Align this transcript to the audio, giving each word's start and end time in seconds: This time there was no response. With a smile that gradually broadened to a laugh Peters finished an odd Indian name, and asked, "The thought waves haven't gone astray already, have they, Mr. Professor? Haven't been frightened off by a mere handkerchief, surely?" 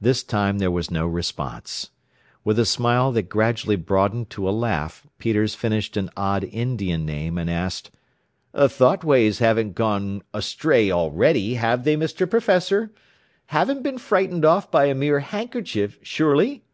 This 0.00 0.22
time 0.22 0.56
there 0.56 0.70
was 0.70 0.90
no 0.90 1.06
response. 1.06 1.90
With 2.44 2.58
a 2.58 2.64
smile 2.64 3.12
that 3.12 3.24
gradually 3.28 3.76
broadened 3.76 4.30
to 4.30 4.48
a 4.48 4.50
laugh 4.50 5.06
Peters 5.18 5.54
finished 5.54 5.98
an 5.98 6.08
odd 6.16 6.44
Indian 6.44 7.04
name, 7.04 7.36
and 7.36 7.50
asked, 7.50 7.90
"The 8.52 8.70
thought 8.70 9.04
waves 9.04 9.38
haven't 9.38 9.74
gone 9.74 10.22
astray 10.32 10.90
already, 10.90 11.56
have 11.56 11.84
they, 11.84 11.94
Mr. 11.94 12.24
Professor? 12.30 12.90
Haven't 13.48 13.82
been 13.82 13.98
frightened 13.98 14.46
off 14.46 14.70
by 14.70 14.86
a 14.86 14.94
mere 14.94 15.20
handkerchief, 15.20 15.98
surely?" 16.00 16.64